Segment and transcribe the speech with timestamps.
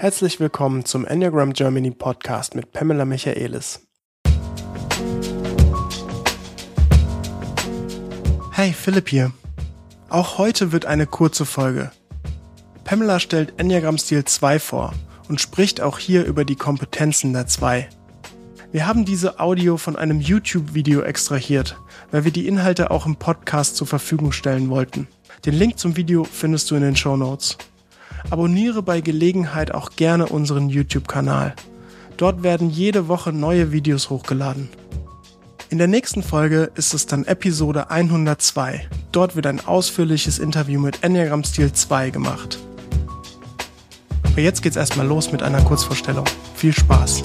[0.00, 3.86] Herzlich willkommen zum Enneagram Germany Podcast mit Pamela Michaelis.
[8.52, 9.32] Hey, Philipp hier.
[10.08, 11.90] Auch heute wird eine kurze Folge.
[12.84, 14.94] Pamela stellt Enneagram Stil 2 vor
[15.28, 17.86] und spricht auch hier über die Kompetenzen der 2.
[18.72, 21.76] Wir haben diese Audio von einem YouTube-Video extrahiert,
[22.10, 25.08] weil wir die Inhalte auch im Podcast zur Verfügung stellen wollten.
[25.44, 27.58] Den Link zum Video findest du in den Show Notes.
[28.28, 31.54] Abonniere bei Gelegenheit auch gerne unseren YouTube-Kanal.
[32.16, 34.68] Dort werden jede Woche neue Videos hochgeladen.
[35.70, 38.88] In der nächsten Folge ist es dann Episode 102.
[39.12, 42.58] Dort wird ein ausführliches Interview mit Enneagram Stil 2 gemacht.
[44.24, 46.24] Aber jetzt geht's erstmal los mit einer Kurzvorstellung.
[46.54, 47.22] Viel Spaß!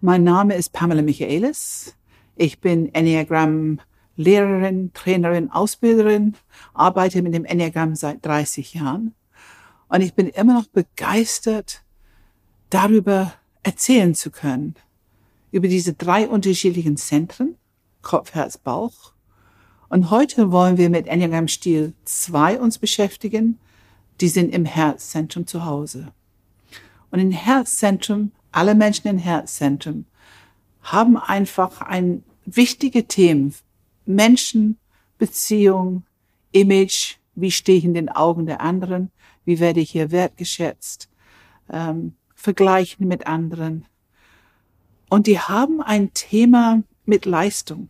[0.00, 1.94] Mein Name ist Pamela Michaelis.
[2.36, 3.80] Ich bin Enneagram
[4.16, 6.34] Lehrerin, Trainerin, Ausbilderin,
[6.72, 9.14] arbeite mit dem Enneagramm seit 30 Jahren.
[9.88, 11.82] Und ich bin immer noch begeistert,
[12.70, 14.74] darüber erzählen zu können.
[15.50, 17.56] Über diese drei unterschiedlichen Zentren,
[18.02, 19.12] Kopf, Herz, Bauch.
[19.88, 23.58] Und heute wollen wir mit Enneagram Stil 2 uns beschäftigen.
[24.20, 26.12] Die sind im Herzzentrum zu Hause.
[27.10, 30.06] Und im Herzzentrum, alle Menschen im Herzzentrum
[30.82, 33.54] haben einfach ein wichtige Themen
[34.06, 34.78] Menschen,
[35.18, 36.04] Beziehung,
[36.52, 39.10] Image, wie stehe ich in den Augen der anderen,
[39.44, 41.08] wie werde ich hier wertgeschätzt,
[41.70, 43.86] ähm, vergleichen mit anderen.
[45.08, 47.88] Und die haben ein Thema mit Leistung.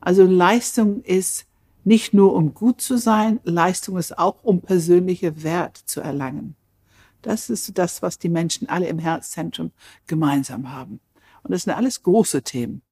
[0.00, 1.46] Also Leistung ist
[1.84, 6.56] nicht nur um gut zu sein, Leistung ist auch um persönliche Wert zu erlangen.
[7.22, 9.70] Das ist das, was die Menschen alle im Herzzentrum
[10.06, 11.00] gemeinsam haben.
[11.42, 12.82] Und das sind alles große Themen.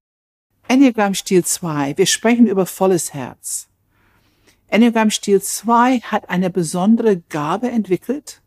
[0.68, 1.98] Enneagram Stil 2.
[1.98, 3.68] Wir sprechen über volles Herz.
[4.68, 8.40] Enneagram Stil 2 hat eine besondere Gabe entwickelt,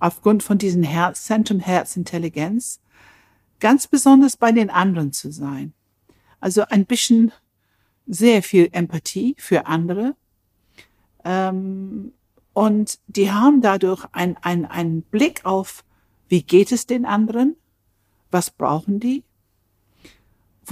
[0.00, 2.80] aufgrund von diesem Herzzentrum, Herzintelligenz,
[3.60, 5.72] ganz besonders bei den anderen zu sein.
[6.40, 7.30] Also ein bisschen
[8.06, 10.16] sehr viel Empathie für andere.
[11.24, 12.12] Ähm,
[12.52, 15.84] und die haben dadurch einen ein Blick auf,
[16.28, 17.56] wie geht es den anderen?
[18.30, 19.22] Was brauchen die?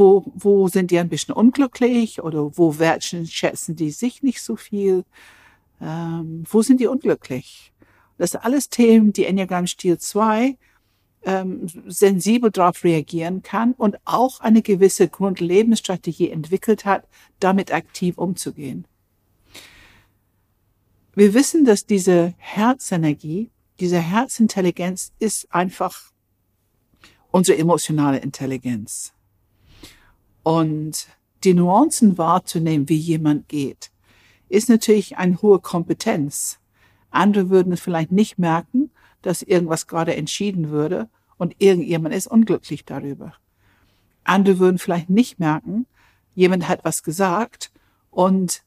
[0.01, 5.05] Wo, wo sind die ein bisschen unglücklich oder wo wertschätzen die sich nicht so viel?
[5.81, 7.73] Ähm, wo sind die unglücklich?
[8.19, 10.57] Das sind alles Themen, die Enneagram Stil 2
[11.23, 17.07] ähm, sensibel darauf reagieren kann und auch eine gewisse Grundlebensstrategie entwickelt hat,
[17.39, 18.87] damit aktiv umzugehen.
[21.15, 23.51] Wir wissen, dass diese Herzenergie,
[23.81, 26.11] diese Herzintelligenz ist einfach
[27.31, 29.13] unsere emotionale Intelligenz.
[30.51, 31.07] Und
[31.45, 33.93] die Nuancen wahrzunehmen, wie jemand geht,
[34.49, 36.59] ist natürlich eine hohe Kompetenz.
[37.13, 38.91] Andere würden es vielleicht nicht merken,
[39.23, 43.35] dass irgendwas gerade entschieden würde und irgendjemand ist unglücklich darüber.
[44.25, 45.87] Andere würden vielleicht nicht merken,
[46.35, 47.71] jemand hat was gesagt
[48.11, 48.65] und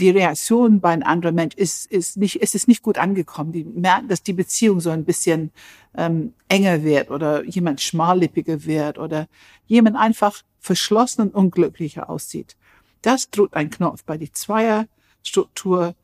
[0.00, 3.52] die Reaktion bei einem anderen Mensch ist, ist nicht, ist es nicht gut angekommen.
[3.52, 5.52] Die merken, dass die Beziehung so ein bisschen
[5.96, 9.28] ähm, enger wird oder jemand schmallippiger wird oder
[9.66, 12.56] jemand einfach verschlossen und unglücklicher aussieht.
[13.02, 15.94] Das drückt ein Knopf bei die Zweierstruktur.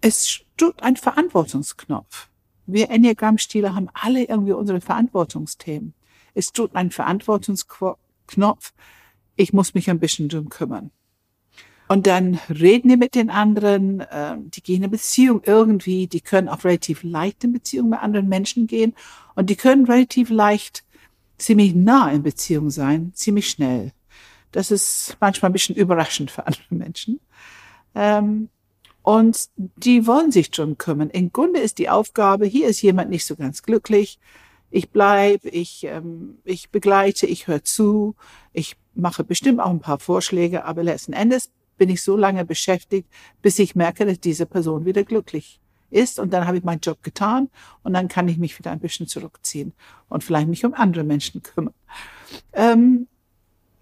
[0.00, 2.28] Es drückt ein Verantwortungsknopf.
[2.66, 5.94] Wir Enneagramm-Stile haben alle irgendwie unsere Verantwortungsthemen.
[6.34, 8.72] Es drückt ein Verantwortungsknopf.
[9.34, 10.92] Ich muss mich ein bisschen drum kümmern.
[11.90, 16.48] Und dann reden die mit den anderen, äh, die gehen in Beziehung irgendwie, die können
[16.48, 18.94] auch relativ leicht in Beziehung mit anderen Menschen gehen
[19.34, 20.84] und die können relativ leicht
[21.36, 23.90] ziemlich nah in Beziehung sein, ziemlich schnell.
[24.52, 27.18] Das ist manchmal ein bisschen überraschend für andere Menschen.
[27.96, 28.50] Ähm,
[29.02, 31.10] und die wollen sich drum kümmern.
[31.10, 34.20] Im Grunde ist die Aufgabe, hier ist jemand nicht so ganz glücklich.
[34.70, 38.14] Ich bleib, ich, ähm, ich begleite, ich höre zu,
[38.52, 41.50] ich mache bestimmt auch ein paar Vorschläge, aber letzten Endes
[41.80, 43.08] bin ich so lange beschäftigt,
[43.40, 47.02] bis ich merke, dass diese Person wieder glücklich ist und dann habe ich meinen Job
[47.02, 47.48] getan
[47.82, 49.72] und dann kann ich mich wieder ein bisschen zurückziehen
[50.10, 51.72] und vielleicht mich um andere Menschen kümmern.
[52.52, 53.08] Ähm,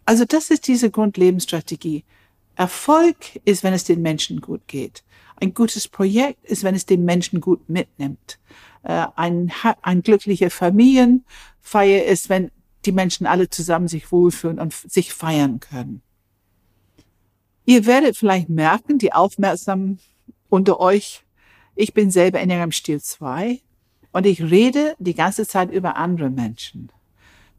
[0.05, 2.05] also das ist diese Grundlebensstrategie.
[2.55, 5.03] Erfolg ist, wenn es den Menschen gut geht.
[5.35, 8.39] Ein gutes Projekt ist, wenn es den Menschen gut mitnimmt.
[8.85, 9.51] Äh, ein,
[9.83, 12.53] ein glücklicher Familienfeier ist, wenn
[12.85, 16.01] die Menschen alle zusammen sich wohlfühlen und sich feiern können.
[17.69, 19.99] Ihr werdet vielleicht merken, die Aufmerksamen
[20.49, 21.27] unter euch,
[21.75, 23.61] ich bin selber in ihrem Stil 2
[24.11, 26.91] und ich rede die ganze Zeit über andere Menschen.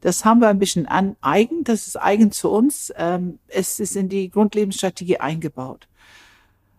[0.02, 2.92] Das haben wir ein bisschen an, eigen, das ist eigen zu uns.
[2.98, 5.88] Ähm, es ist in die Grundlebensstrategie eingebaut.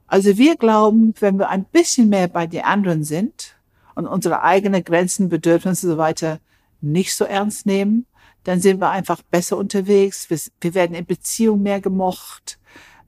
[0.08, 3.54] Also wir glauben, wenn wir ein bisschen mehr bei den anderen sind
[3.94, 6.40] und unsere eigenen Grenzen, Bedürfnisse und so weiter
[6.80, 8.06] nicht so ernst nehmen,
[8.42, 10.30] dann sind wir einfach besser unterwegs.
[10.30, 12.58] Wir, wir werden in Beziehung mehr gemocht.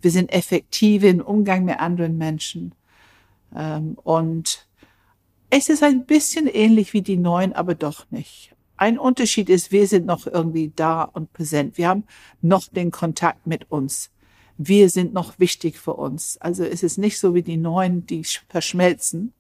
[0.03, 2.75] Wir sind effektiv im Umgang mit anderen Menschen.
[3.57, 4.67] Ähm, und
[5.49, 8.55] es ist ein bisschen ähnlich wie die Neuen, aber doch nicht.
[8.77, 11.79] Ein Unterschied ist, wir sind noch irgendwie da und präsent.
[11.79, 12.05] Wir haben
[12.41, 14.13] noch den Kontakt mit uns
[14.59, 16.39] wir sind noch wichtig für uns.
[16.39, 19.33] Also es ist nicht so wie die Neuen, die verschmelzen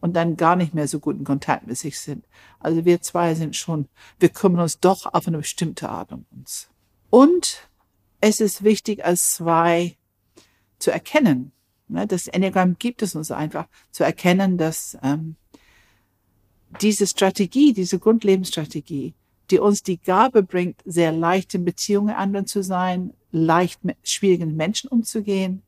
[0.00, 2.24] und dann gar nicht mehr so gut in Kontakt mit sich sind.
[2.60, 6.68] Also wir zwei sind schon, wir kümmern uns doch auf eine bestimmte Art um uns.
[7.10, 7.68] Und
[8.26, 9.98] es ist wichtig, als zwei
[10.78, 11.52] zu erkennen.
[11.88, 15.36] Ne, das Enneagramm gibt es uns einfach, zu erkennen, dass ähm,
[16.80, 19.14] diese Strategie, diese Grundlebensstrategie,
[19.50, 24.56] die uns die Gabe bringt, sehr leicht in Beziehungen anderen zu sein, leicht mit schwierigen
[24.56, 25.62] Menschen umzugehen,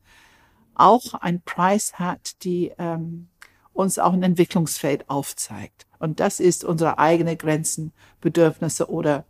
[0.73, 3.27] auch ein Preis hat, die ähm,
[3.71, 5.85] uns auch ein Entwicklungsfeld aufzeigt.
[5.99, 9.25] Und das ist unsere eigene Grenzen, Bedürfnisse oder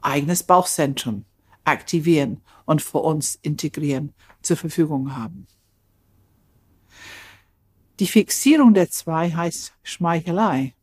[0.00, 1.24] eigenes Bauchzentrum
[1.64, 4.12] aktivieren und für uns integrieren,
[4.42, 5.46] zur Verfügung haben.
[8.00, 10.74] Die Fixierung der zwei heißt Schmeichelei.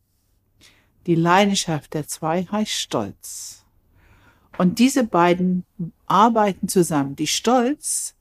[1.06, 3.64] Die Leidenschaft der zwei heißt Stolz.
[4.58, 5.64] Und diese beiden
[6.06, 7.16] arbeiten zusammen.
[7.16, 8.14] Die Stolz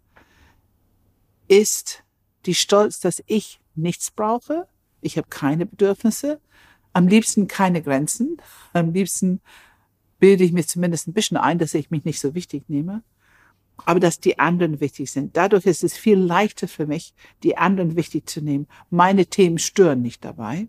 [1.47, 2.03] ist
[2.45, 4.67] die Stolz, dass ich nichts brauche.
[5.01, 6.41] Ich habe keine Bedürfnisse.
[6.93, 8.37] Am liebsten keine Grenzen.
[8.73, 9.41] Am liebsten
[10.21, 13.03] bilde ich mir zumindest ein bisschen ein, dass ich mich nicht so wichtig nehme.
[13.85, 15.35] Aber dass die anderen wichtig sind.
[15.35, 18.67] Dadurch ist es viel leichter für mich, die anderen wichtig zu nehmen.
[18.91, 20.67] Meine Themen stören nicht dabei.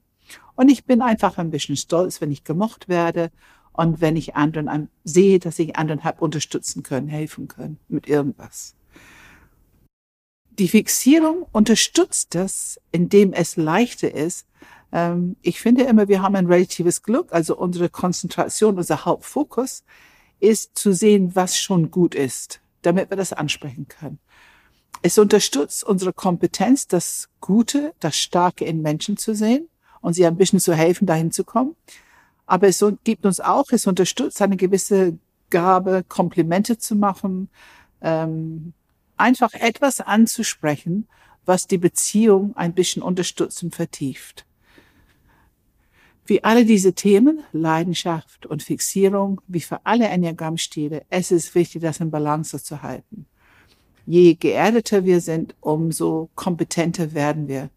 [0.54, 3.30] Und ich bin einfach ein bisschen stolz, wenn ich gemocht werde
[3.72, 8.74] und wenn ich anderen sehe, dass ich anderen habe unterstützen können, helfen können mit irgendwas.
[10.58, 14.46] Die Fixierung unterstützt das, indem es leichter ist.
[14.92, 19.84] Ähm, ich finde immer, wir haben ein relatives Glück, also unsere Konzentration, unser Hauptfokus
[20.38, 24.18] ist zu sehen, was schon gut ist, damit wir das ansprechen können.
[25.02, 29.68] Es unterstützt unsere Kompetenz, das Gute, das Starke in Menschen zu sehen
[30.00, 31.74] und sie ein bisschen zu helfen, dahin zu kommen.
[32.46, 35.16] Aber es gibt uns auch, es unterstützt eine gewisse
[35.50, 37.48] Gabe, Komplimente zu machen,
[38.00, 38.74] ähm,
[39.16, 41.08] einfach etwas anzusprechen,
[41.44, 44.44] was die Beziehung ein bisschen unterstützt und vertieft.
[46.32, 52.00] Wie alle diese Themen, Leidenschaft und Fixierung, wie für alle Enneagrammstile, es ist wichtig, das
[52.00, 53.26] in Balance zu halten.
[54.06, 57.68] Je geerdeter wir sind, umso kompetenter werden wir.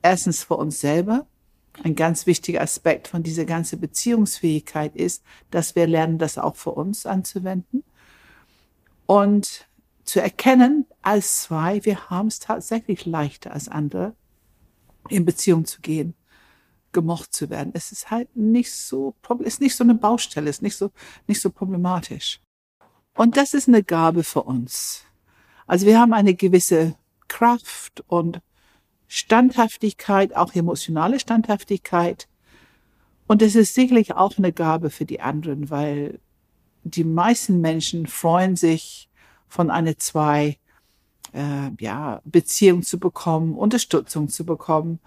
[0.00, 1.26] Erstens für uns selber,
[1.82, 6.70] ein ganz wichtiger Aspekt von dieser ganzen Beziehungsfähigkeit ist, dass wir lernen, das auch für
[6.70, 7.84] uns anzuwenden
[9.04, 9.68] und
[10.04, 14.14] zu erkennen als zwei, wir haben es tatsächlich leichter als andere,
[15.10, 16.14] in Beziehung zu gehen,
[16.92, 17.72] gemocht zu werden.
[17.74, 20.90] Es ist halt nicht so, ist nicht so eine Baustelle, ist nicht so,
[21.26, 22.40] nicht so problematisch.
[23.14, 25.04] Und das ist eine Gabe für uns.
[25.66, 26.94] Also wir haben eine gewisse
[27.26, 28.40] Kraft und
[29.08, 32.28] Standhaftigkeit, auch emotionale Standhaftigkeit.
[33.26, 36.20] Und es ist sicherlich auch eine Gabe für die anderen, weil
[36.84, 39.08] die meisten Menschen freuen sich
[39.48, 40.58] von einer zwei
[41.32, 45.00] äh, ja, Beziehung zu bekommen, Unterstützung zu bekommen.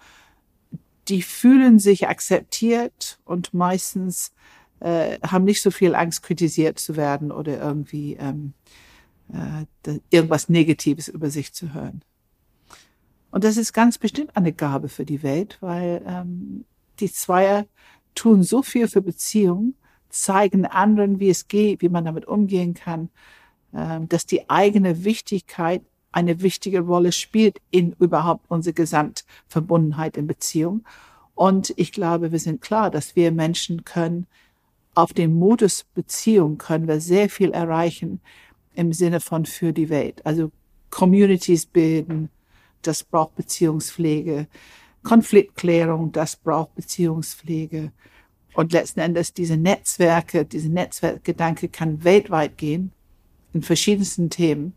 [1.08, 4.32] Die fühlen sich akzeptiert und meistens
[4.80, 8.52] äh, haben nicht so viel Angst, kritisiert zu werden oder irgendwie ähm,
[9.32, 12.02] äh, irgendwas Negatives über sich zu hören.
[13.30, 16.64] Und das ist ganz bestimmt eine Gabe für die Welt, weil ähm,
[17.00, 17.66] die Zweier
[18.14, 19.74] tun so viel für Beziehungen,
[20.10, 23.08] zeigen anderen, wie es geht, wie man damit umgehen kann,
[23.74, 25.82] ähm, dass die eigene Wichtigkeit
[26.12, 30.84] eine wichtige Rolle spielt in überhaupt unsere Gesamtverbundenheit in Beziehung.
[31.34, 34.26] Und ich glaube, wir sind klar, dass wir Menschen können
[34.94, 38.20] auf dem Modus Beziehung können wir sehr viel erreichen
[38.74, 40.24] im Sinne von für die Welt.
[40.24, 40.50] Also
[40.90, 42.28] Communities bilden,
[42.82, 44.46] das braucht Beziehungspflege.
[45.02, 47.92] Konfliktklärung, das braucht Beziehungspflege.
[48.54, 52.92] Und letzten Endes diese Netzwerke, diese Netzwerkgedanke kann weltweit gehen,
[53.54, 54.74] in verschiedensten Themen.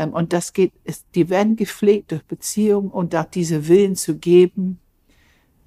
[0.00, 0.72] Ähm, und das geht,
[1.14, 4.80] die werden gepflegt durch Beziehung und auch diese Willen zu geben,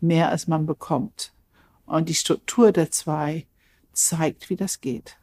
[0.01, 1.31] mehr als man bekommt.
[1.85, 3.45] Und die Struktur der zwei
[3.93, 5.19] zeigt, wie das geht.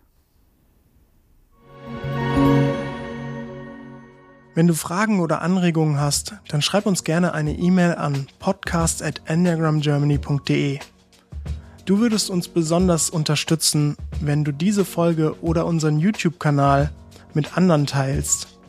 [4.55, 10.79] Wenn du Fragen oder Anregungen hast, dann schreib uns gerne eine E-Mail an podcast@enneagramgermany.de.
[11.85, 16.93] Du würdest uns besonders unterstützen, wenn du diese Folge oder unseren YouTube-Kanal
[17.35, 18.60] mit anderen teilst.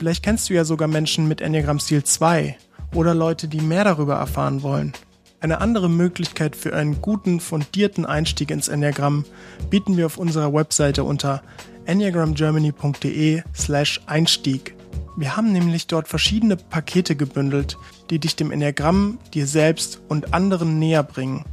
[0.00, 2.56] Vielleicht kennst du ja sogar Menschen mit Enneagramm-Stil 2
[2.94, 4.94] oder Leute, die mehr darüber erfahren wollen.
[5.40, 9.26] Eine andere Möglichkeit für einen guten, fundierten Einstieg ins Enneagramm
[9.68, 11.42] bieten wir auf unserer Webseite unter
[11.84, 14.74] enneagramgermany.de slash Einstieg.
[15.18, 17.76] Wir haben nämlich dort verschiedene Pakete gebündelt,
[18.08, 21.44] die dich dem Enneagramm, dir selbst und anderen näher bringen,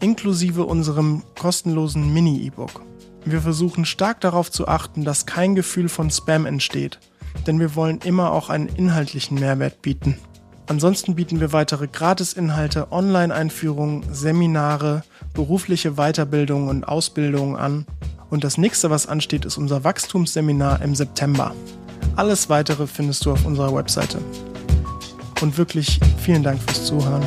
[0.00, 2.80] inklusive unserem kostenlosen Mini-E-Book.
[3.26, 6.98] Wir versuchen stark darauf zu achten, dass kein Gefühl von Spam entsteht,
[7.46, 10.16] denn wir wollen immer auch einen inhaltlichen Mehrwert bieten.
[10.68, 17.86] Ansonsten bieten wir weitere Gratisinhalte, Online-Einführungen, Seminare, berufliche Weiterbildungen und Ausbildungen an.
[18.30, 21.54] Und das nächste, was ansteht, ist unser Wachstumsseminar im September.
[22.16, 24.18] Alles weitere findest du auf unserer Webseite.
[25.40, 27.22] Und wirklich vielen Dank fürs Zuhören.